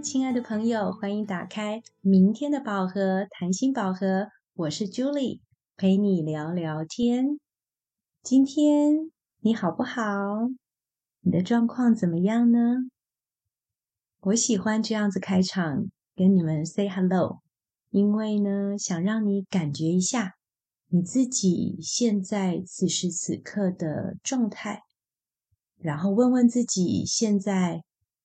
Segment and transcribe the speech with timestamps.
[0.00, 4.28] 亲爱的朋友，欢迎打开明天的宝盒——谈心宝盒。
[4.54, 5.40] 我是 Julie，
[5.76, 7.38] 陪你聊聊天。
[8.22, 9.10] 今天
[9.40, 10.02] 你好不好？
[11.20, 12.58] 你的状况怎么样呢？
[14.20, 17.40] 我喜欢这样子开场，跟你们 say hello，
[17.90, 20.34] 因为呢，想让你感觉一下
[20.88, 24.82] 你自己现在此时此刻的状态，
[25.78, 27.82] 然后问问自己现在。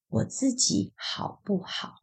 [0.09, 1.95] 我自己好不好？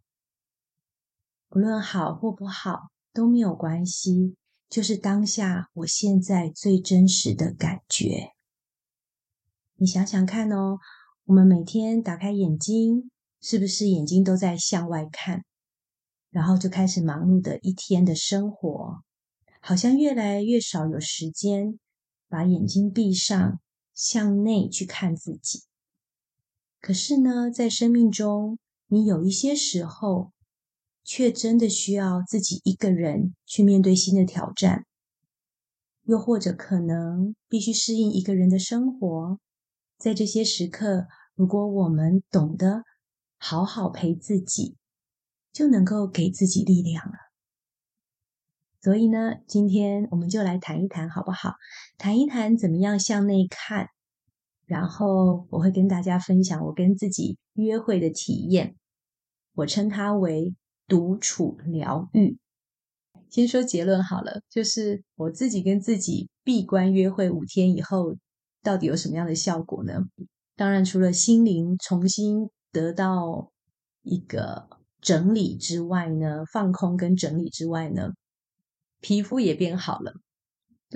[1.49, 4.37] 不论好或不好都没有关系，
[4.69, 8.33] 就是当下我现在最真实的感觉。
[9.77, 10.79] 你想想看哦，
[11.25, 15.45] 我们每天打开眼睛，是不是眼睛都在向外看？
[16.31, 19.03] 然后就开始忙碌的一天的生活，
[19.61, 21.79] 好像越来越少有时间
[22.29, 23.61] 把眼睛闭上，
[23.95, 25.63] 向内去看自己。
[26.85, 30.33] 可是呢，在生命中，你有一些时候，
[31.03, 34.85] 却真的需要自己一个人去面对新的挑战，
[36.03, 39.39] 又或者可能必须适应一个人的生活。
[39.97, 42.83] 在这些时刻，如果我们懂得
[43.39, 44.77] 好好陪自己，
[45.55, 47.15] 就能够给自己力量了。
[48.83, 51.55] 所以呢，今天我们就来谈一谈，好不好？
[51.97, 53.89] 谈一谈怎么样向内看。
[54.67, 58.77] 然后我会跟大家分享我跟自己约会的体验，
[59.55, 60.55] 我称它为
[60.89, 62.39] 独处疗愈。
[63.29, 68.17] 先说结论好了，就是我自己跟自己闭关约会五天以后，
[68.63, 70.01] 到底有什么样的效果呢？
[70.57, 73.51] 当然，除了心灵重新得到
[74.03, 74.69] 一个
[75.01, 78.13] 整理之外呢，放空跟整理之外呢，
[79.01, 80.13] 皮肤也变好了。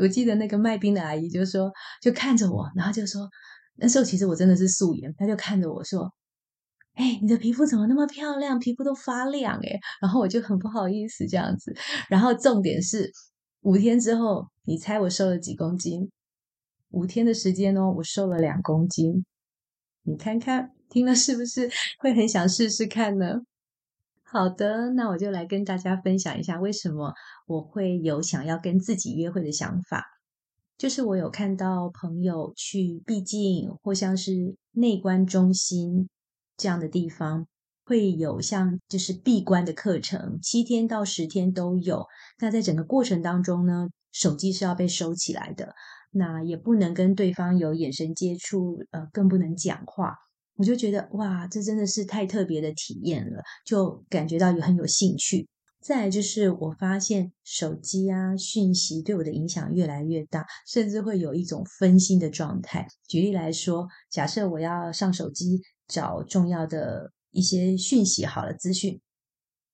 [0.01, 3.29] 我记得那个卖冰的阿姨就说，就看着我，然后就说。
[3.81, 6.13] 那时候其实我真的是素颜，他就看着我说
[6.95, 8.59] ：“哎，你的皮肤怎么那么漂亮？
[8.59, 11.75] 皮肤都发亮哎！”然后我就很不好意思这样子。
[12.09, 13.13] 然后重点是
[13.61, 16.11] 五天之后，你猜我瘦了几公斤？
[16.91, 19.25] 五天的时间哦，我瘦了两公斤。
[20.03, 23.43] 你看看，听了是不是会很想试试看呢？
[24.25, 27.15] 好的，那我就来跟大家分享一下为什么
[27.47, 30.05] 我会有想要跟自己约会的想法。
[30.79, 36.09] 就是我有看到朋友去闭境或像是内观中心
[36.57, 37.49] 这样的地方，
[37.85, 42.07] 会有像就是闭关的课程，七天到十天都有。
[42.39, 45.75] 那在整个过程当中呢，手机是要被收起来的，
[46.13, 50.15] 那也不能跟对方有眼神接触，呃，更不能讲话。
[50.55, 55.49] 我就觉得哇，这真的是太特别的体验了，就感觉到有很有兴趣。
[55.81, 62.87] 再就是，我发现手机啊讯息对我的影响越来越大，甚至会有一种分心的状态。
[63.07, 69.01] 举例来说，假设我要上手机找重要的一些讯息，好了资讯，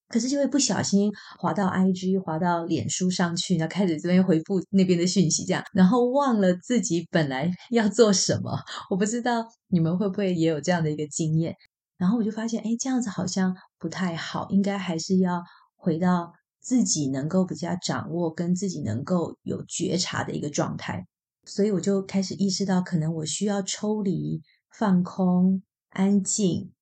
[0.09, 8.53] 可是就会不小心滑到 IG，滑到脸书上去，然后开始这边回复那边的讯息，这样，然后忘了自己本来 要做什么。
[8.91, 11.56] 我不知道你们会不会也有这样的一个经验。
[11.97, 15.43] 然后我就发现，哎，这样子好像不太好，应该还是要。
[15.84, 21.06] 回到自己能够比较掌握，跟自己能够有觉察的一个状态，
[21.45, 24.41] 所以我就开始意识到，可能我需要抽离、
[24.71, 26.73] 放空、安静，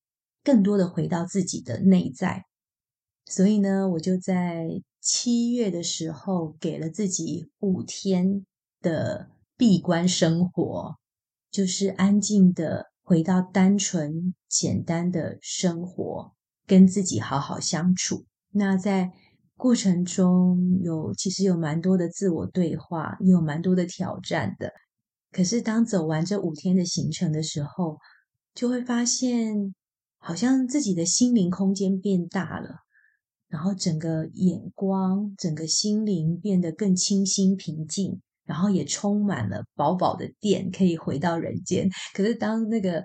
[0.45, 2.45] 更多的回到自己的内在。
[3.27, 4.69] 所以呢，我就在
[5.01, 8.47] 七月的时候，给了自己五天
[8.81, 10.95] 的闭关生活，
[11.51, 16.33] 就是安静的回到单纯、简单的生活，
[16.69, 18.27] 跟自己好好相处。
[18.55, 19.11] 那在
[19.57, 24.73] 过程中有其实有蛮多的自我对话，也有蛮多的挑战的。
[25.31, 27.97] 可是当走完这五天的行程的时候，
[28.55, 29.75] 就会发现
[30.19, 32.77] 好像自己的心灵空间变大了，
[33.49, 41.89] 然后整个眼光、整个心灵变得更清新平静，然后也充满了饱饱的电，可以回到人间。
[42.13, 43.03] 可是当那个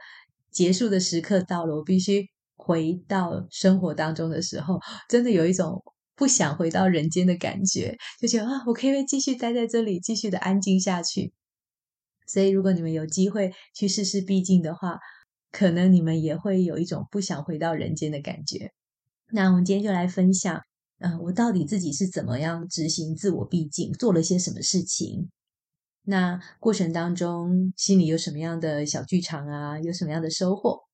[0.51, 2.27] 结束的时刻到了，我必须。
[2.57, 5.81] 回到生活当中的时候，真的有一种
[6.15, 11.31] 不想回到人间的感觉，就觉得啊，我可以继续待在这里，继续的安静下去。
[12.25, 14.97] 所以，如果你们有机会去试试闭境的话，
[15.51, 18.71] 可能你们也会有一种不想回到人间的感觉。
[19.31, 20.59] 那我们今天就来分享，
[20.99, 25.29] 嗯，我到底自己是怎么样执行自我闭境，做了些什么事情？
[26.03, 29.79] 那过程当中心里有什么样的小剧场啊？
[29.79, 30.86] 有什么样的收获？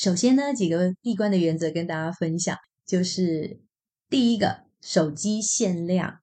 [0.00, 2.56] 首先呢，几个闭关的原则跟大家分享，
[2.86, 3.60] 就是
[4.08, 6.20] 第一个，手机限量。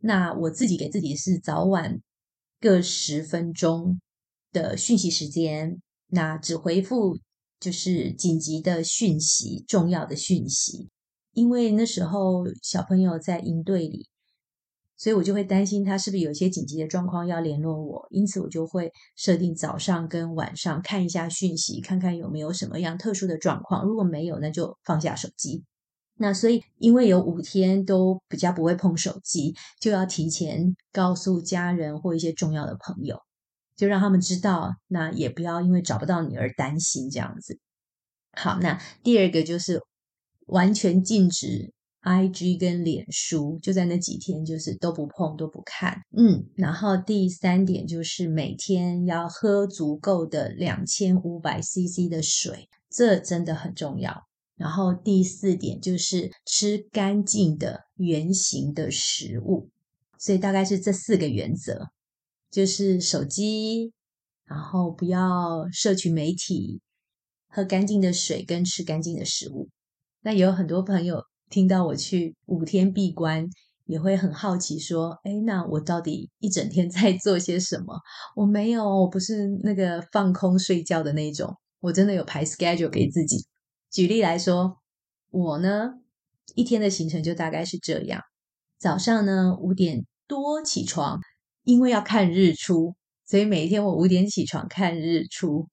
[0.00, 2.02] 那我自己给自己是早晚
[2.60, 3.98] 各十分钟
[4.52, 7.18] 的讯息时间，那只回复
[7.58, 10.90] 就是紧急的讯息、重要的讯息。
[11.32, 14.06] 因为那时候小朋友在营队里，
[14.98, 23.84] 所以我就会担心他是不是有一些紧急的状况要联络我，因此我就会设定早上跟晚上看一下讯息，看看有没有什么样特殊的状况。
[23.84, 25.64] 如果没有，那就放下手机。
[26.18, 33.20] 那所以，因为有五天都比较不会碰手机，就要提前告诉家人或一些重要的朋友，
[33.76, 34.76] 就让他们知道。
[34.88, 37.58] 那也不要因为找不到你而担心这样子。
[38.32, 39.82] 好，那第二个就是
[40.46, 41.74] 完全禁止
[42.06, 46.02] I G 跟脸书，就在那几天就是都不碰都不看。
[46.16, 54.22] 嗯，然后第三点就是每天要喝足够的两千五百 CC 的水，这真的很重要。
[54.54, 59.68] 然后第四点就是吃干净的圆形的食物，
[60.16, 61.88] 所以大概是这四个原则，
[62.52, 63.92] 就是手机，
[64.44, 66.80] 然后不要摄取媒体，
[67.48, 69.68] 喝干净的水跟吃干净的食物。
[70.20, 73.48] 那有很多朋友听到我去五天闭关，
[73.84, 78.00] 也会很好奇说：“哎，那我到底一整天 在做些什么？”
[78.34, 83.46] 我没有，我不是那个放空睡觉的那种，我真的有排 schedule 给自己。
[83.90, 84.78] 举例来说，
[85.30, 85.94] 我呢
[86.54, 88.20] 一天的行程就大概是这样：
[88.78, 91.20] 早上呢五点多起床，
[91.62, 92.94] 因为要看日出，
[93.24, 95.68] 所以每一天我五点起床看日出。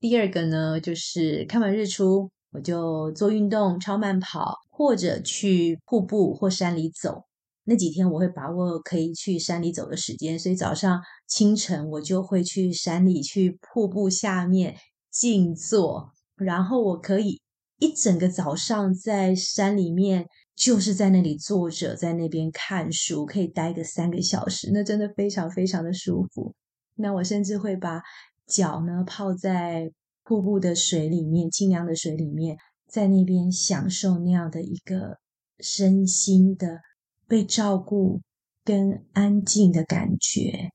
[0.00, 7.24] 第二个呢，就是看完日出，我就做运动，超慢跑，或者去瀑布或山里走。
[7.64, 14.76] 那几天我会把握可以去山里走的时间，所以早上清晨我就会去山里，去瀑布下面
[15.10, 17.42] 静坐，然后我可以。
[17.80, 26.54] 一整个早上在山里面，就是在那里坐着，在那边看书，可以待个三个小时，那真的非常非常的舒服。
[26.94, 28.00] 那我甚至会把
[28.46, 29.90] 脚呢泡在
[30.24, 32.56] 瀑布的水里面，清凉的水里面，
[32.88, 35.18] 在那边享受那样的一个
[35.60, 36.80] 身心的
[37.28, 38.20] 被照顾
[38.64, 40.70] 跟安静的感觉。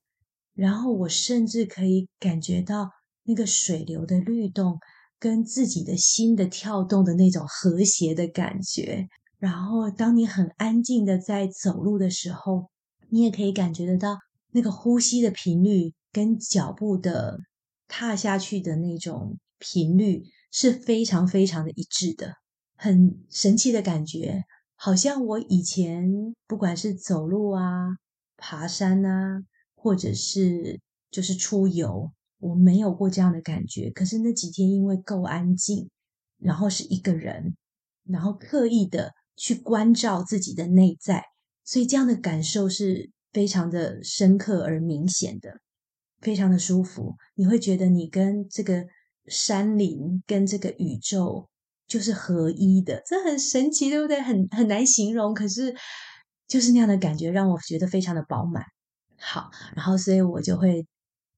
[0.54, 2.90] 然后我甚至可以感觉到
[3.24, 4.80] 那个水流的律动。
[5.22, 12.70] 跟自己的心的跳动的那种和谐的感觉，然后当你很安静的在走路的时候，
[13.10, 14.18] 你也可以感觉得到
[14.54, 17.38] 那个呼吸的频率跟脚步的
[17.90, 22.36] 踏下去的那种频率是非常非常的一致的，
[22.78, 24.46] 很神奇的感觉，
[24.76, 26.10] 好像我以前
[26.48, 27.98] 不管是走路啊、
[28.38, 29.42] 爬山啊，
[29.76, 30.80] 或者是
[31.12, 32.14] 就是出游。
[32.42, 35.90] 我没有过这样的感觉，可是那几天因为够安静，
[36.38, 37.58] 然后是一个人，
[38.06, 41.22] 然后刻意的去关照自己的内在，
[41.66, 45.60] 所以这样的感受是非常的深刻而明显的，
[46.22, 47.16] 非常的舒服。
[47.36, 48.86] 你会觉得你跟这个
[49.28, 51.48] 山林、跟这个宇宙
[51.88, 54.22] 就是合一的，这很神奇，对不对？
[54.22, 55.76] 很很难形容，可是
[56.48, 58.64] 就是那样的感觉，让我觉得非常的饱满。
[59.18, 60.86] 好，然后所以我就会。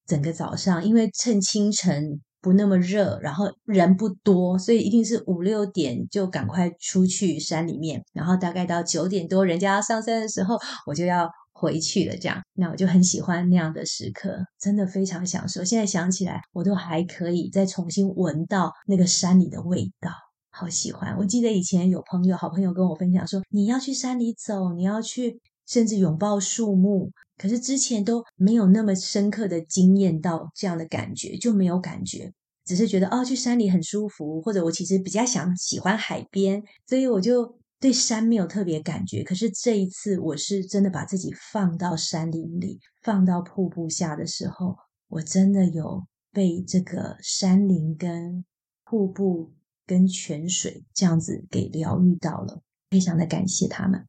[0.07, 11.29] 整个早上，因为趁清晨不那么热，然后人不多，所以一定是五六点就赶快出去山里面，然后大概到九点多，人家要上山的时候，我就要
[11.61, 12.17] 回去了。
[12.17, 15.63] 这样，那我就很喜欢那样的时刻，真的非常享受。
[15.63, 20.09] 现在想起来，我都还可以再重新闻到那个山里的味道，
[20.49, 21.15] 好喜欢。
[21.19, 27.11] 我记得以前有朋友、好朋友跟我分享说，你要去山里走，你要去，甚至拥抱树木。
[27.37, 32.31] 可是之前都没有那么深刻的经验到这样的感觉，就没有感觉，
[32.65, 39.23] 只是觉得哦，去山里很舒服，或者我其实比较想喜欢海边，所以我就对山没有特别感觉。
[39.23, 48.45] 可是这一次，我是真的把自己放到山林里，放到瀑布下的时候，我真的有被这个山林跟
[48.85, 49.51] 瀑布
[49.87, 52.61] 跟泉水这样子给疗愈到了，
[52.91, 54.05] 非常的感谢他们。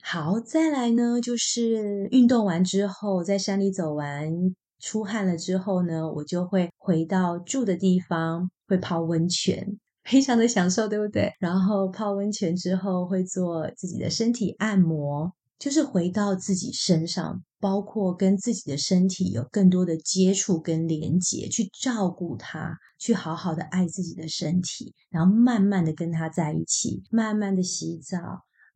[0.00, 4.30] 好，再来呢，就是运动完之后，在山里走完，
[4.78, 9.76] 出汗了之后呢，我就会回到住的地方，会泡温泉，
[10.08, 11.32] 非常的享受，对不对？
[11.38, 28.16] 然后泡温泉之后，会做自己的身体按摩，就是回到自己身上，包括跟自己的身体有更多的接触跟连接，去照顾它，去好好的爱自己的身体，然后慢慢的跟它在一起，慢慢的洗澡。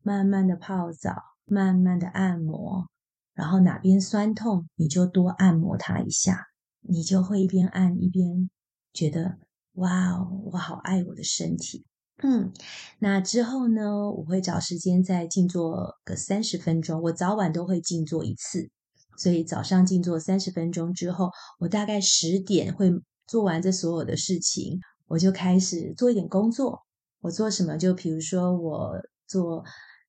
[0.04, 2.88] 慢慢的泡澡，慢慢的按摩，
[3.34, 6.46] 然后哪边酸痛，你就多按摩它一下，
[6.80, 8.50] 你就会一边按一边
[8.92, 9.38] 觉得
[9.74, 11.84] 哇哦，我好爱我的身体。
[12.22, 12.52] 嗯，
[12.98, 18.70] 那之后呢，我会找时间再静坐个三十分钟，我早晚都会静坐一次，
[19.16, 22.92] 所以早上静坐三十分钟之后，我大概十点会
[23.26, 24.78] 做完这所有的事情。
[25.08, 26.80] 我就开始做一点工作。
[27.20, 27.76] 我做什么？
[27.76, 28.92] 就比如说，我
[29.26, 29.64] 做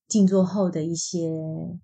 [0.07, 1.29] 静坐后的一些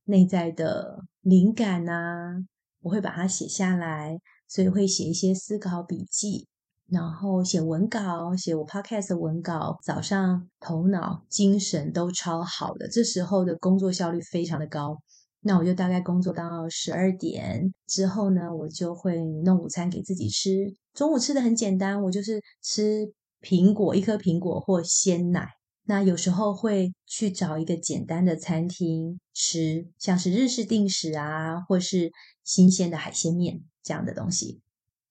[0.06, 2.36] 内在的灵感啊，
[2.82, 6.48] 我会把它写下来，所以会写一些思考笔记。
[6.92, 14.98] 然后写文稿，写我 podcast 的文稿，早上头脑精神都超好的，这时候的工作效率非常的高。
[15.42, 20.74] 那我就大概工作到十二点之后呢，我就会弄午餐给自己吃。
[20.94, 25.48] 中午吃的很简单，我就是吃苹果，一颗苹果或鲜奶。
[25.86, 32.12] 那有时候会去找一个简单的餐厅吃，像是日式定食啊，或是
[32.44, 34.60] 新鲜的海鲜面这样的东西。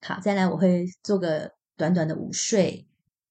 [0.01, 1.58] 好，再来我会做个。
[1.79, 2.87] 短短的午睡，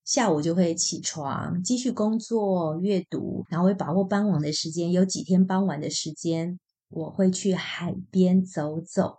[0.06, 4.92] 下午就会起床继续工作、阅读，然后会把握傍晚的时间。
[4.94, 9.18] 有几天傍晚的时间，我会去海边走走，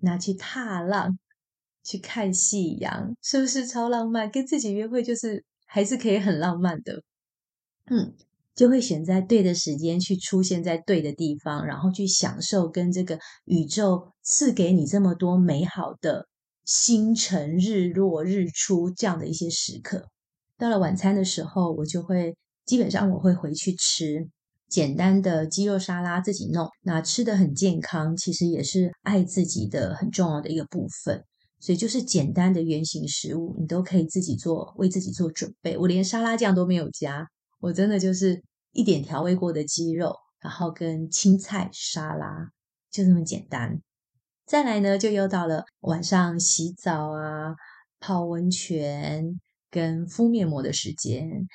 [0.00, 1.16] 那去踏浪，
[1.84, 4.28] 去看夕阳，是不是超浪漫？
[4.28, 7.00] 跟自己约会就是还是可以很浪漫的。
[7.86, 8.12] 嗯，
[8.56, 16.26] 就会选在对的时间去出现在对的地方，然后去享受跟这个宇宙赐给你这么多美好的。
[16.64, 20.08] 星辰、日落、日出这样的一些时刻，
[20.56, 24.28] 到了晚餐的时候，我就会基本上我会回去吃
[24.68, 26.68] 简单的鸡肉沙拉，自己弄。
[26.82, 31.22] 那吃的很健康，其实也是爱自己的很重要的一个部分。
[31.60, 35.78] 所以就是简单的原形食物，你都可以自己做，为自己做准备。
[35.78, 37.26] 我连沙拉酱都没有加，
[37.60, 38.42] 我真的就是
[38.72, 42.50] 一点调味过的鸡肉，然后跟青菜沙拉，
[42.90, 43.80] 就这么简单。
[44.46, 47.54] 再来呢，就又到了晚上洗澡啊、
[47.98, 51.48] 泡温泉跟敷面膜的时间。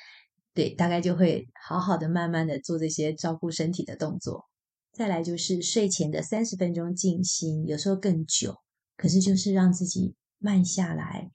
[0.52, 4.46] 对，大概就会好好的、慢慢的做这些照顾身体的动作。
[4.92, 8.56] 再来就是睡前的三十分钟静心，有时候更久，
[8.96, 11.30] 可是就是让自己慢下来，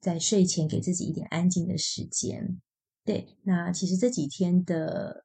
[0.00, 2.60] 在睡前给自己一点安静的时间。
[3.04, 5.24] 对，那其实这几天的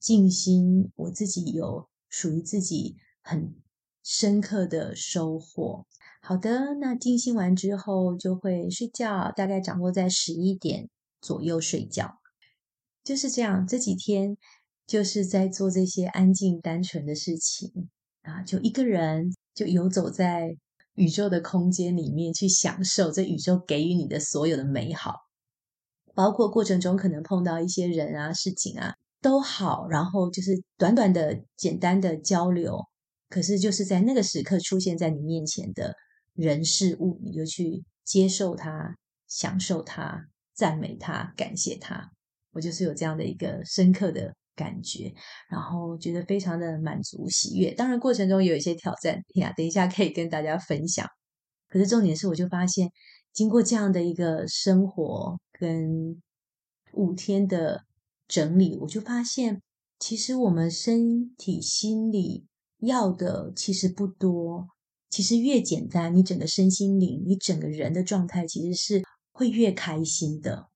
[0.00, 3.54] 静心，我自己有属于自己很。
[4.08, 5.84] 深刻的收获。
[6.22, 10.88] 好的，那静心完之后就会睡觉，大概掌握在十一点
[11.20, 12.18] 左右睡觉。
[13.02, 14.36] 就是这样，这几天
[14.86, 17.88] 就是在做这些安静单纯的事情
[18.22, 20.56] 啊，就一个人就游走在
[20.94, 25.16] 宇宙的空间里面，去享受这宇宙给予你的所有的美好，
[26.14, 32.84] 包括过程中可能碰到一些人啊、事情啊都好，然后就是短短的、简单的交流。
[33.28, 35.94] 可是，就是在那个时刻出现在你面前的
[36.34, 42.10] 人事物，你就去接受它、享受它、赞美它、感谢它。
[42.52, 45.12] 我就是有这样的一个深刻的感觉，
[45.50, 47.74] 然后觉得非常的满足、喜悦。
[47.74, 51.06] 当然，过程中有一些挑战呀，等一下可以跟大家分享。
[51.68, 52.88] 可是重点是，我就发现，
[53.32, 56.22] 经过这样的一个生活跟
[56.92, 57.84] 五天的
[58.28, 59.60] 整理，我就发现，
[59.98, 62.46] 其实我们身体、心理。
[62.80, 64.68] 要的其实不多，
[65.08, 69.02] 其实越简单，你整个身心灵，你整个人的状态其实是
[69.32, 70.68] 会越开心的。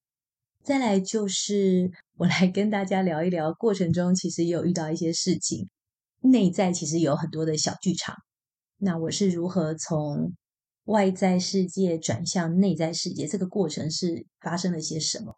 [0.63, 5.69] 再来就是我来跟大家聊一聊，过程中其实也有遇到一些事情，
[6.21, 8.15] 内在其实有很多的小剧场。
[8.79, 10.33] 那我是如何从
[10.85, 13.27] 外在世界转向内在世界？
[13.27, 15.37] 这个过程是发生了些什么？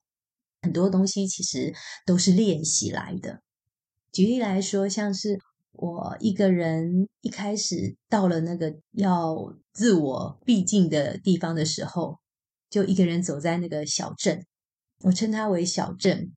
[0.60, 1.74] 很多东西其实
[2.06, 3.42] 都是练习来的。
[4.12, 5.40] 举例来说，像是。
[5.72, 9.34] 我一个人一开始到了那个要
[9.72, 12.18] 自我必经的地方的时候，
[12.68, 14.44] 就一个人走在那个小镇，
[15.00, 16.30] 我称它为小镇，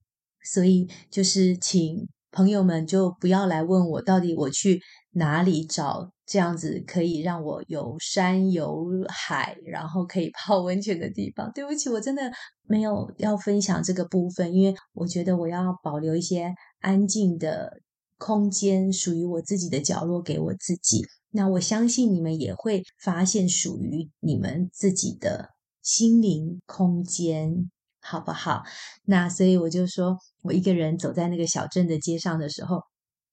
[0.43, 11.51] 所以就是请朋友们就不要来问我到底我去哪里找这样子可以让我有山有海，然后可以泡温泉的地方。
[11.53, 12.31] 对不起，我真的
[12.63, 17.81] 没有要分享这个部分，因为我觉得我要保留一些安静的。
[18.25, 25.51] 空间属于我自己的角落给我自己，那我相信你们也会发现属于你们自己的
[25.83, 27.69] 心灵空间，
[28.01, 28.63] 好不好？
[29.03, 32.81] 那所以我就说，我一个人走在那个小镇的街上的时候，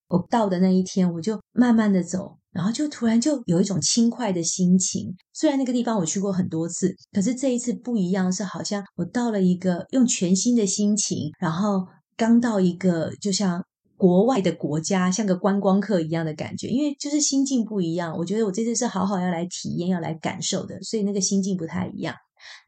[0.08, 5.14] 我到的那一天，我就慢慢的走，然后就突然就有一种轻快的心情。
[5.32, 13.64] 虽然那个地方我去过很多次，可是这一次不一样，是好像我到了一个用全新的心情，然后刚到一个就像。
[14.02, 18.18] 国外的国家像个观光客一样的感觉，因为就是心境不一样。
[18.18, 22.12] 我觉得我这次是好好要来体验、要来感受的，所以那个心境不太一样。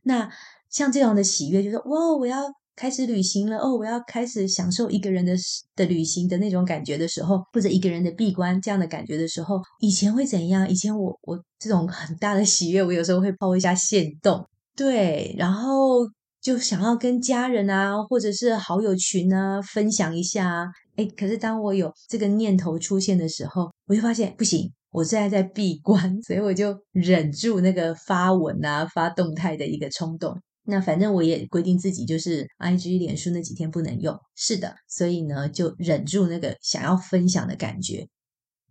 [0.04, 0.30] 那
[0.70, 2.44] 像这样的喜悦，就是哇，我要
[2.76, 5.34] 开始旅行了哦，我要开始享受一个人的
[5.74, 10.70] 的旅行的那种感觉的时候，或者一个人的闭关这样的感觉的时候，以前会怎样？
[10.70, 16.08] 以前我我这种很大的喜悦，我有时候会抛一下线动，对，然后
[16.44, 20.70] 就想要跟家人啊，或者是好友群啊分享一下。
[20.94, 30.38] 哎，可是当我有这个念头出现的时候，我就发现不行，我现在在闭关，所以我就忍住那个发文啊、发动态的一个冲动。
[30.66, 38.06] 那反正我也规定自己就是 I G 脸书那几天不能用，是的，所以呢就忍住那个想要分享的感觉。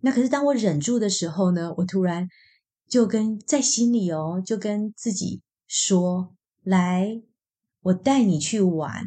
[0.01, 2.27] 那可是当我忍住的时候呢，我突然
[2.87, 7.19] 就跟在心里哦，就跟自己说：“来，
[7.83, 9.03] 我带你去玩。”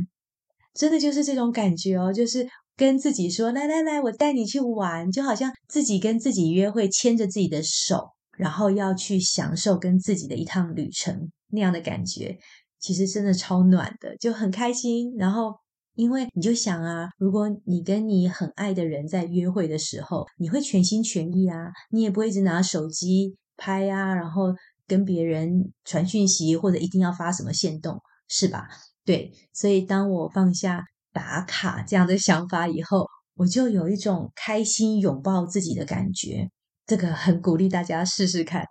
[0.72, 12.38] 真的就是这种感觉哦，就是跟自己说：“来来来，我带你去玩。”就好像自己跟自己约会，牵着自己的手，然后要去享受跟自己的一趟旅程那样的感觉。
[12.78, 15.12] 其实真的超暖的，就很开心。
[15.16, 15.54] 然后，
[15.94, 24.54] 因为你就想啊，如果你跟你很爱的人在约会的时候，你会全心全意啊，你也不会一直拿手机拍啊，然后
[24.86, 28.68] 跟别人传讯息或者一定要发什么线动，是吧？
[29.04, 36.50] 对，所以当我放下打卡这样的想法以后，我就有一种开心拥抱自己的感觉。
[36.86, 38.64] 这个很鼓励大家试试看。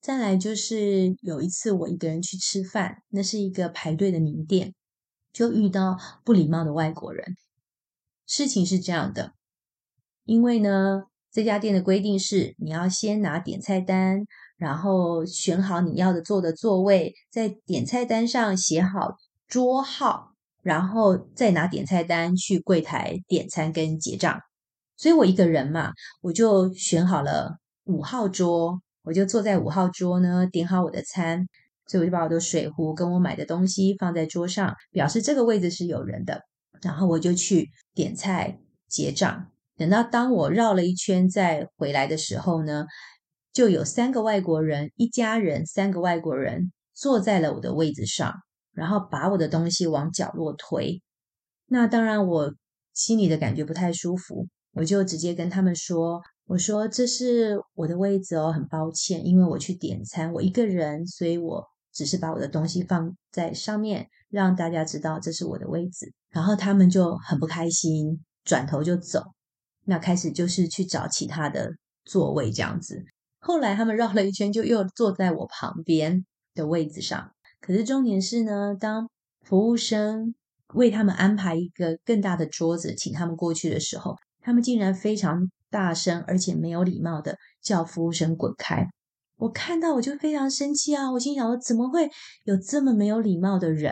[0.00, 4.74] 再来就是有一次我一个人去吃饭，那是一个排队的名店，
[5.32, 7.36] 就遇到不礼貌的外国人。
[8.26, 9.32] 事情是这样的，
[10.24, 14.24] 因为呢这家店的规定是你要先拿点菜单，
[14.62, 19.16] 然后选好你要的坐的座位，在点菜单上写好
[19.48, 24.38] 桌号，然后再拿点菜单去柜台点餐跟结账。
[24.96, 25.90] 所以我一个人嘛，
[26.20, 28.80] 我就选好了五号桌。
[29.02, 31.48] 我就坐在五号桌呢，点好我的餐，
[31.88, 36.42] 所以我就把我的水壶跟我买的东西放在桌上，表示这个位置是有人的。
[36.82, 39.48] 然后我就去点菜结账。
[39.76, 42.86] 等到当我绕了一圈再回来的时候呢，
[43.52, 48.32] 就有三个外国人，一家人三个外国人坐在了我的位子上，
[48.72, 51.02] 然后把我的东西往角落推。
[51.66, 52.54] 那当然我
[52.92, 56.20] 心里的感觉不太舒服，我就直接跟他们说。
[56.46, 66.12] 我说这是我的位子哦，很抱歉，因为我去点餐，我一个人，所以我只是把我的东西放在上面，让大家知道这是我的位子。
[66.30, 69.22] 然后他们就很不开心，转头就走。
[69.84, 71.70] 那开始就是去找其他的
[72.04, 73.02] 座位这样子。
[73.42, 76.24] 后来他们绕了一圈，就又坐在我旁边
[76.54, 77.32] 的位子上。
[77.60, 79.10] 可是重点是呢，当
[79.42, 80.34] 服务生
[80.72, 85.50] 为他们安排一个更大的桌子，请他们过去的时候，他们竟然非常。
[85.72, 88.86] 大声而且没有礼貌的叫服务生滚开！
[89.38, 91.10] 我看到我就非常生气啊！
[91.10, 92.10] 我心想：我怎么会
[92.44, 93.90] 有这么没有礼貌的人？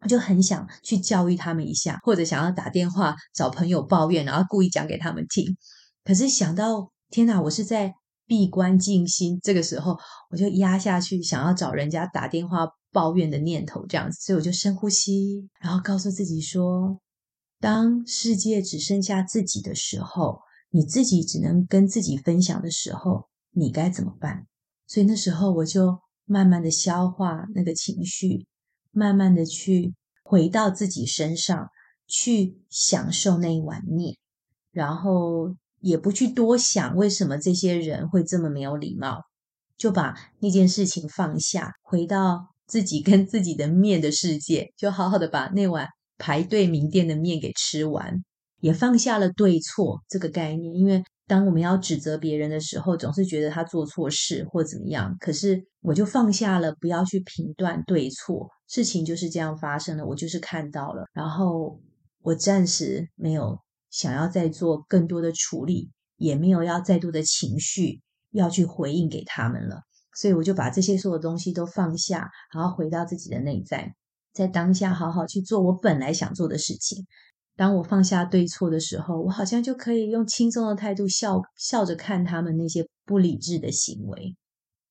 [0.00, 5.56] 我就很想去教育他们一下，或者想要打电话找朋友抱怨，然后故意讲给他们听。
[6.02, 7.94] 可是想到天哪，我是在
[8.32, 9.98] 闭关静心，这个时候
[10.30, 16.98] 我就压下去想要找人家打电话抱怨的念头，这样子，所以我就深呼吸，然后告诉自己说：
[17.60, 20.40] 当世界只剩下自己的时候。
[20.74, 24.46] 你自己只能跟自己分享的时候，你该怎么办？
[24.86, 28.46] 所以那时候我就慢慢的消化那个情绪，
[28.90, 31.68] 慢慢的去回到自己身上，
[32.06, 34.16] 去享受那一碗面，
[34.70, 39.22] 然后也不去多想为什么这些人会这么没有礼貌，
[39.76, 48.22] 就把那件事情放下，回到自己跟自己的面的世界，就好好的把那碗排队名店的面给吃完。
[48.60, 55.16] 也放下了对错这个概念，因为当我们要指责别人的时候，总是觉得他做错事或怎么样。
[55.18, 61.80] 可是我就放下了，不要去评断对错，事情就是这样发生了，我就是看到了，然后
[62.22, 63.58] 我暂时没有
[63.92, 68.00] 想要再做更多的处理，也没有要再多的情绪
[68.32, 69.82] 要去回应给他们了，
[70.16, 73.94] 所以我就把这些所有东西都放下，然后回到自己的内在，
[74.32, 77.06] 在当下好好去做我本来想做的事情。
[77.54, 84.34] 当我放下对错的时候，我好像就可以用轻松的态度笑笑着看他们那些不理智的行为。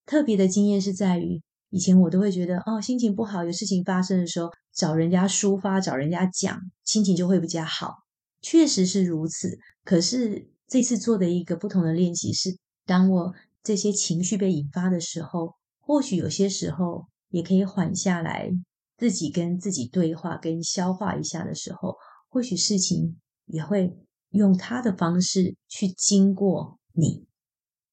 [0.05, 8.00] 特别的经验是在于，以前我都会觉得，哦，心情不好，有事情发生的时候，找人家抒发，找人家讲，心情就会比较好。
[8.41, 9.57] 确实是如此。
[9.83, 18.51] 可是这次做的一个不同的练习是，当我这些情绪被引发的时候，或许有些时候也可以缓下来，
[18.97, 21.95] 自己跟自己对话，跟消化一下的时候。
[22.33, 23.93] 或许事情也会
[24.29, 27.25] 用他的方式去经过你。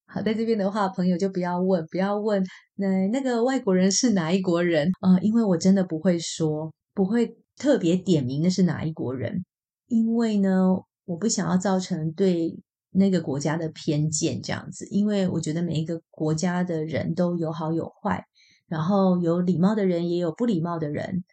[0.07, 2.43] 好，在这边的话，朋友就不要问，不要问
[2.77, 5.19] 那那个外国人是哪一国人啊？
[5.19, 9.45] 因为我真的不会说，不会特别点名的是哪一国人，
[9.89, 12.59] 因为呢，我不想要造成对
[12.91, 14.87] 那个国家的偏见，这样子。
[14.91, 18.25] 因为我觉得每一个国家的人都有好有坏，
[18.67, 21.25] 然后有礼貌的人，也有不礼貌的人。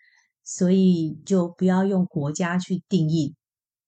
[0.47, 3.33] 所以就不要用国家去定义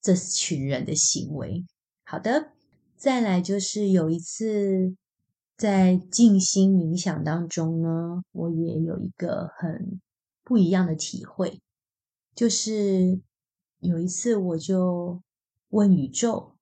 [0.02, 1.64] 这群人的行为。
[2.04, 2.54] 好的，
[2.96, 4.96] 再来就是有一次
[5.56, 10.02] 在静心冥想当中呢，我也有一个很
[10.44, 11.62] 不一样的体会，
[12.34, 13.20] 就是
[13.88, 15.22] 有一次我就
[15.70, 16.58] 问宇宙，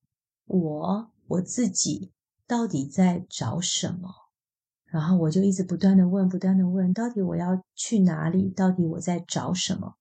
[0.45, 2.11] 我我自己
[2.45, 4.11] 到底在找什么？
[4.85, 8.49] 然后我就一直不断的问，不断的问，到底我要去哪里？
[8.49, 9.95] 到底我在找什么？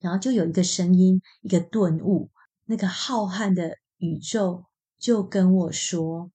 [0.00, 2.30] 然后就有一个声音，一个顿悟，
[2.64, 4.64] 那个浩瀚的宇宙
[4.98, 6.32] 就跟我说：“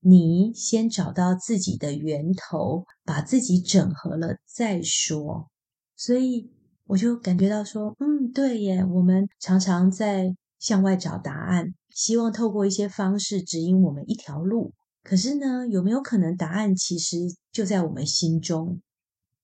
[0.00, 5.50] 你先找到自己的源头，把自己整合了再说。”
[5.96, 6.52] 所以
[6.86, 14.72] 我就感觉到说：“嗯，对耶，我们常常在向外找答案，希望透过一些方式指引我们一条路。
[15.02, 17.16] 可是呢，有没有可能答案其实
[17.52, 18.80] 就在我们心中？”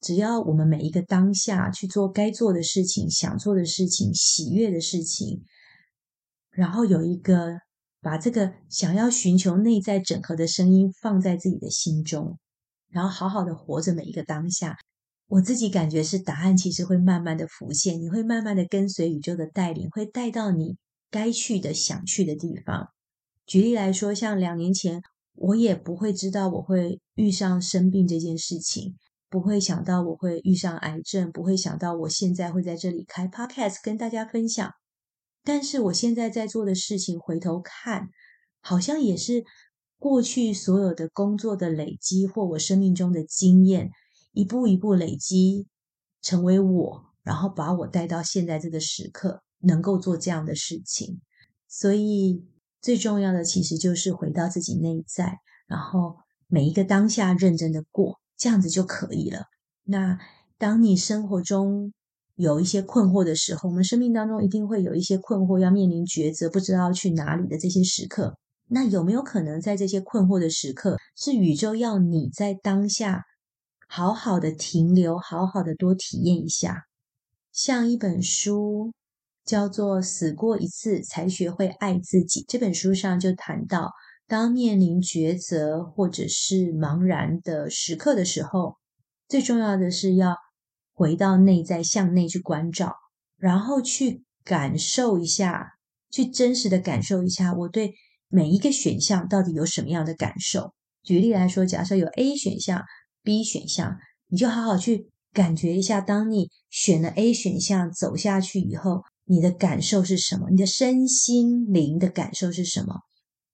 [0.01, 5.45] 只要我们每一个当下去做该做的事情、想做的事情、喜悦的事情，
[6.51, 7.61] 然后有一个
[8.01, 12.37] 把这个想要寻求内在整合的声音放在自己的心中，
[12.89, 14.77] 然后好好的活着每一个当下，
[15.33, 20.77] 我自己感觉是答案其实会慢慢的浮现，你会慢慢的跟随宇宙的带领，会带到你
[21.11, 22.89] 该去的、想去的地方。
[23.47, 25.01] 举例来说，像两年前，
[25.35, 28.95] 我也不会知道我会遇上生病这件事情。
[29.31, 34.71] 不会想到我会遇上癌症，不会想到我现在会在这里开 podcast 跟大家分享。
[35.43, 38.11] 但是我现在在做的事情，回头看，
[38.61, 39.45] 好像也是
[39.99, 43.89] 过去所有的工作的累积，或我生命中的经验，
[44.33, 45.67] 一步一步累积，
[46.21, 51.21] 成为我，然后把我带到现在这个时刻，能够做这样的事情。
[51.69, 52.45] 所以
[52.81, 56.17] 最重要的，其实就是回到自己内在，然后
[56.49, 58.19] 每一个当下认真的过。
[58.35, 59.45] 这样子就可以了。
[59.85, 60.19] 那
[60.59, 61.93] 当你生活中
[62.35, 68.37] 有一些困惑的时候，我们生命当中一定会有一些困惑，要面临抉择，不知道去哪里的这些时刻。
[68.67, 73.23] 那有没有可能在这些困惑的时刻，是宇宙要你在当下
[73.95, 76.85] 好好的停留，好好的多体验一下？
[77.53, 78.95] 像一本书
[79.45, 83.91] 叫做《死过一次才学会爱自己》，这本书上就谈到。
[84.27, 88.79] 当面临抉择或者是茫然的时刻的时候，
[89.29, 90.37] 最重要的是要
[90.95, 92.95] 回到内在，向内去关照，
[93.37, 95.73] 然后去感受一下，
[96.11, 97.93] 去真实的感受一下，我对
[98.29, 100.73] 每一个选项到底有什么样的感受。
[101.03, 102.83] 举例来说，假设有 A 选项、
[103.23, 110.49] B 选项，你就好好去感觉一下，当你选了 A 选项走下去以后，你的感受是什么？
[110.51, 112.95] 你的身心灵的感受是什么？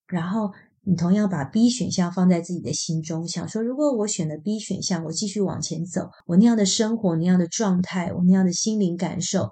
[0.07, 0.51] 然后。
[0.85, 9.51] 你同样把 B 选项放在自己的心中，想说：如果我选了 B 选项，我继续往前走，我那样的生活、那样的状态、我那样的心灵感受，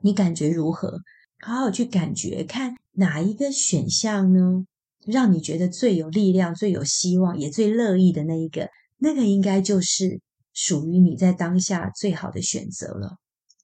[0.00, 1.00] 你感觉如何？
[1.44, 4.64] 好好去感觉，看哪一个选项呢，
[5.04, 10.20] 让你觉得最有力量、最有希望、也最乐意的那一个，那个应该就是
[10.52, 13.16] 属于你在当下最好的选择了。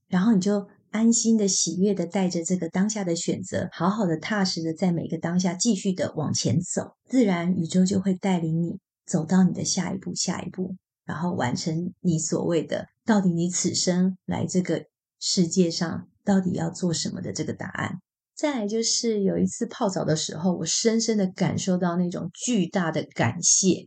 [0.08, 0.66] 然后你就。
[0.92, 14.86] 安心的、喜悦的，带着这个当下的选择，好好的、踏实的，在每个当下继续的往前走，自然宇宙就会带领你走到你的下一步、下一步，然后完成你所谓的到底你此生来这个
[15.20, 18.00] 世界上到底要做什么的这个答案。
[18.34, 23.84] 再来就是有一次泡澡的时候，我深深的感受到那种巨大的感谢，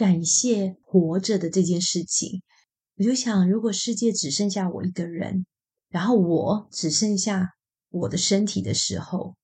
[0.00, 2.40] 感谢活着的这件事情。
[2.96, 5.44] 我就想，如果世界只剩下我一个人。
[5.90, 7.50] 然后我只剩下
[7.90, 9.34] 我的身体的时候，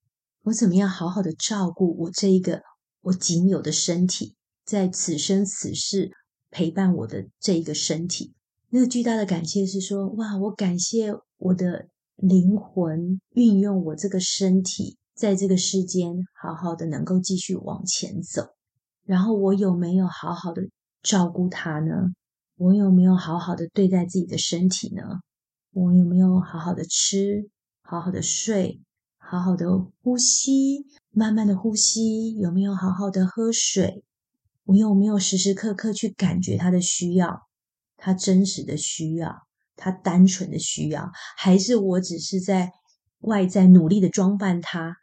[0.45, 2.63] 我怎么样好好的照顾我这一个
[3.03, 6.11] 我仅有的身体，在此生此世
[6.51, 8.33] 陪伴我的这一个身体，
[8.71, 18.56] 那个巨大的感谢是说，哇，我感谢我的灵魂运用我这个身体，在这个世间好好的能够继续往前走。
[19.07, 20.63] 然后我有没有好好的
[21.03, 22.13] 照顾他呢？
[22.57, 25.03] 我有没有好好的对待自己的身体呢？
[25.73, 27.49] 我有没有好好的吃，
[27.83, 28.81] 好好的睡，
[29.19, 32.35] 好好的呼吸，慢慢的呼吸？
[32.37, 34.03] 有没有好好的喝水？
[34.65, 37.43] 我有没有时时刻刻去感觉他的需要，
[37.97, 42.73] 他真实的需要，他单纯的需要，还是我只是在
[43.21, 44.97] 外在努力的装扮他，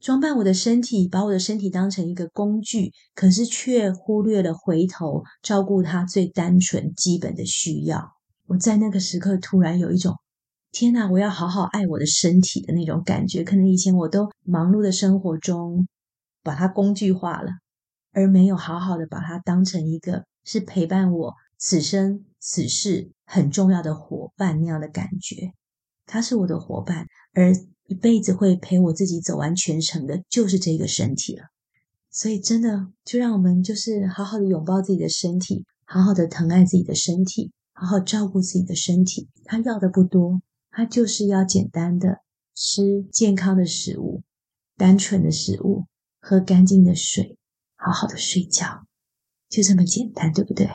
[0.00, 8.12] 装扮我的身体，把我的身体当成一个工具，可是却忽略了回头照顾他最单纯基本的需要。
[8.46, 10.14] 我在那个时刻突然有一种
[10.70, 13.42] 天哪，我要好好爱我的身体的那种感觉。
[13.42, 15.88] 可能以前我都忙碌的生活中
[16.42, 17.50] 把它工具化了，
[18.12, 25.52] 而没有好好的把它当成一个是陪伴我此生此世很重要的伙伴那样的感觉。
[26.04, 27.52] 他是我的伙伴，而
[27.86, 31.44] 一辈子会陪我自己走完全程的，就是这个身体了。
[32.10, 39.28] 所以，真的就让我们就是好好的拥抱自己的身体，好好的疼爱自己的身体，好好照顾自己的身体。
[39.44, 42.22] 他要的不多，他就是要简单的
[42.54, 44.22] 吃健康的食物，
[44.76, 45.84] 单纯的食物，
[46.20, 47.36] 喝干净的水，
[47.76, 48.86] 好好的睡觉，
[49.50, 50.70] 就这么简单，对不对？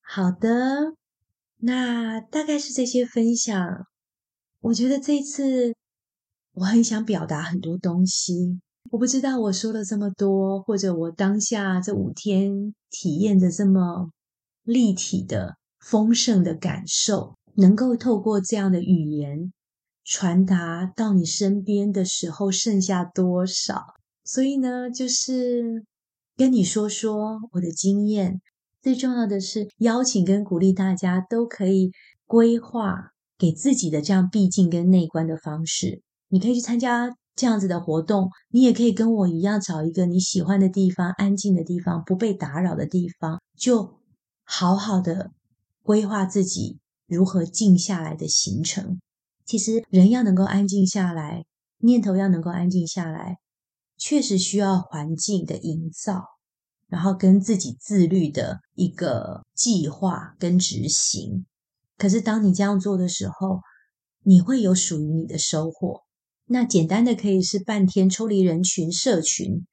[0.00, 0.94] 好的，
[1.56, 3.86] 那大概是这些分享。
[4.60, 5.74] 我觉得这次
[6.60, 14.10] 我很想表达很多东西，我不知道我说了这么多，或者我当下这五天体验的这么
[14.62, 19.54] 立体的丰盛的感受，能够透过这样的语言
[20.04, 23.82] 传达到你身边的时候剩下多少？
[24.22, 25.86] 所以呢，就是
[26.36, 28.42] 跟你说说我的经验。
[28.82, 31.90] 最重要的是，邀请跟鼓励大家都可以
[32.26, 36.02] 规划给自己的这样闭境跟内观的方式。
[36.30, 44.00] 你可以去参加这样子的活动，你也可以跟我一样找一个你喜欢的地方、安静的地方、不被打扰的地方，就
[44.44, 45.32] 好好的
[45.82, 49.00] 规划自己如何静下来的行程。
[49.44, 51.44] 其实，人要能够安静下来，
[51.78, 53.36] 念头要能够安静下来，
[53.98, 56.24] 确实需要环境的营造。
[56.88, 61.46] 然后跟自己自律的一个计划跟执行，
[61.96, 63.60] 可是当你这样做的时候，
[64.24, 66.00] 你会有属于你的收获。
[66.52, 69.64] 那简单的可以是半天抽离人群、社群，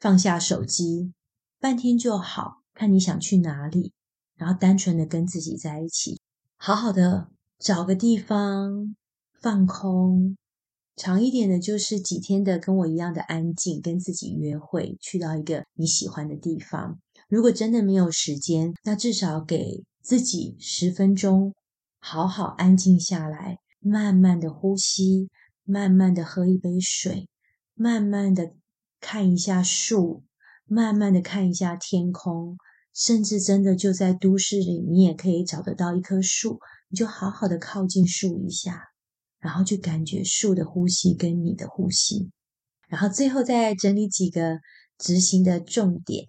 [0.00, 1.12] 放下手机，
[1.60, 2.62] 半天就好。
[2.72, 3.92] 看你想去哪里，
[4.38, 6.18] 然后单纯的跟自己在一起，
[6.56, 8.96] 好好的找个地方
[9.42, 10.38] 放空。
[10.96, 16.98] 长一点的，就是几天的，跟我一样的安静，跟自己约会，去到一个你喜欢的地方。
[17.28, 21.52] 如果真的没有时间，那至少给自己十分钟，
[22.00, 25.28] 好好安静下来，慢慢的呼吸，
[25.64, 27.28] 慢慢的喝一杯水，
[27.74, 28.52] 慢慢的
[29.00, 30.24] 看一下树，
[30.64, 32.56] 慢慢的看一下天空，
[32.94, 38.88] 甚至真的就在都市里，你也可以找得到一棵树，你就好好的靠近树一下。
[39.38, 42.30] 然后去感觉树的呼吸跟你的呼吸，
[42.86, 44.60] 然后最后再整理几个
[44.98, 46.28] 执行的重点，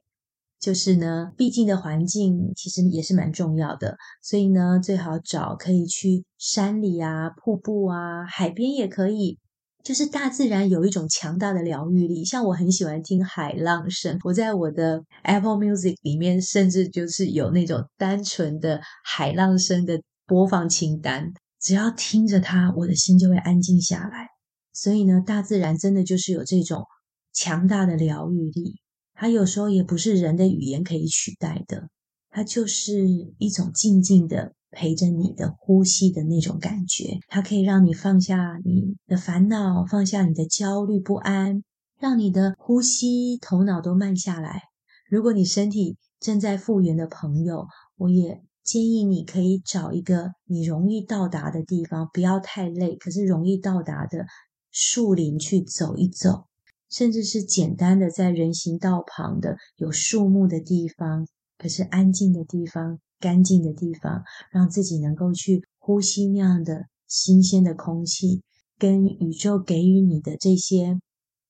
[0.63, 9.39] 就是呢，毕竟的环境其实也是蛮重要的，所以呢，最好找可以去山里啊、瀑布啊、海边也可以，
[9.84, 12.23] 就是大自然有一种强大的疗愈力。
[12.23, 21.34] 像我很喜欢听海浪声，我在我的 Apple Music 里面甚至就是有那种单纯的海浪声的播放清单。
[21.60, 24.30] 只要听着它，我的心就会安静下来。
[24.71, 26.86] 所以呢，大自然真的就是有这种
[27.34, 28.83] 强大的疗愈力。
[29.23, 31.88] 它有时候也不是人的语言可以取代的，
[32.29, 33.07] 它就是
[33.38, 37.19] 一种静静的陪着你的呼吸的那种感觉。
[37.29, 41.63] 它可以让你放下你的烦恼，放下你的焦虑不安，
[41.97, 44.63] 让你的呼吸、头脑都慢下来。
[45.09, 48.43] 如果你身体正在复原的朋友，我也。
[48.62, 54.25] 建议你可以找一个你容易到达的地方，不要太累，可是容易到达的
[54.69, 56.45] 树林去走一走，
[56.93, 61.27] 甚至是简单的在人行道旁的有树木的地方，
[61.58, 68.43] 可是安静的地方、干净的地方，让自己能够去呼吸那样的新鲜的空气，
[68.77, 70.99] 跟宇宙给予你的这些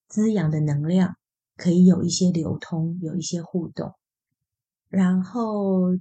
[0.08, 1.16] 滋养的能量，
[1.58, 3.92] 可以有一些流通，有一些互动，
[4.88, 5.98] 然后。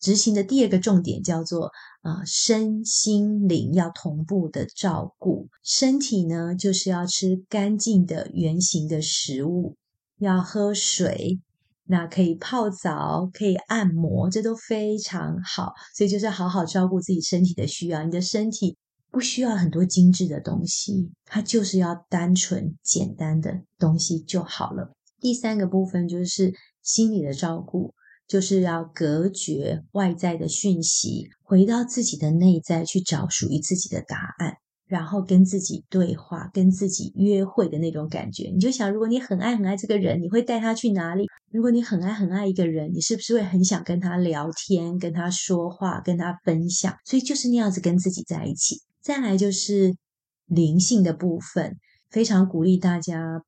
[0.00, 1.70] 执行的第二个重点叫做
[2.02, 5.48] 啊，身心灵要同步的照顾。
[5.62, 9.76] 身体呢，就是要吃干净的圆形的食物，
[10.18, 11.40] 要喝水，
[11.84, 15.72] 那可以泡澡，可以按摩，这都非常好。
[15.96, 18.04] 所以就是好好照顾自己身体的需要。
[18.04, 18.76] 你的身体
[19.10, 24.92] 不需要很多精致的东西，它就是要单纯简单的东西就好了。
[25.20, 27.94] 第三个部分就是心理的照顾。
[28.28, 34.52] 就是要隔绝外在的讯息，回到自己的内在去找属于自己的答案，
[34.86, 38.50] 然后跟自己对话，跟自己约会的那种感觉。
[38.52, 41.24] 你就想，如果你很爱很爱这个人，你会带他去哪里？
[41.50, 46.94] 如果你很爱很爱一个人，你是不是会很想跟他聊天、跟他说话、跟他分享？
[47.06, 48.82] 所以就是那样子跟自己在一起。
[49.00, 49.96] 再来就是
[50.44, 51.78] 灵性的部分，
[52.10, 53.42] 非常鼓励大家，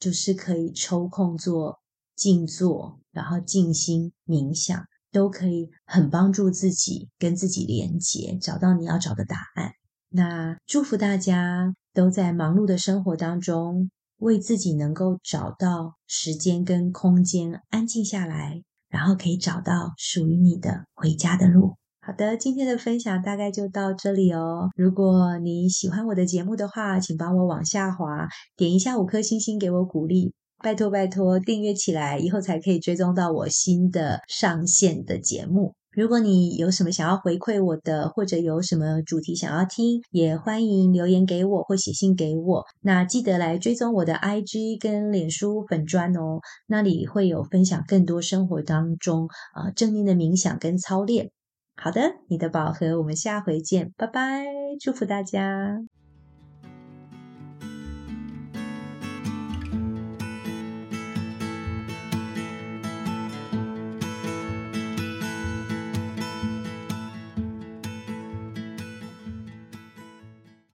[0.00, 1.78] 就是可以抽空做。
[2.16, 9.72] 静坐，然后静心冥想，都可以很帮助自己跟自己连接，找到你要找的答案。
[10.10, 21.74] 那祝福大家都在忙碌的生活当中，为自己能够找到时间跟空间，安静下来，然后可以找到属于你的回家的路。
[22.00, 24.68] 好的，今天的分享大概就到这里哦。
[24.76, 35.74] 如果你喜欢我的节目的话，请帮我往下滑，点一下五颗星星给我鼓励，拜托拜托，订阅起来，以后才可以追踪到我新的上线的节目。
[35.90, 42.64] 如果你有什么想要回馈我的，或者有什么主题想要听，也欢迎留言给我或写信给我。
[42.80, 51.30] 那记得来追踪我的 IG 跟脸书粉砖哦，那里会有分享更多生活当中啊正念的冥想跟操练。
[51.76, 52.00] 好的，
[52.30, 54.46] 你的宝盒，我们下回见，拜拜，
[54.80, 55.93] 祝福大家。